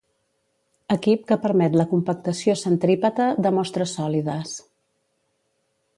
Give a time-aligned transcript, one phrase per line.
[0.95, 4.57] Equip que permet la compactació centrípeta de mostres sòlides.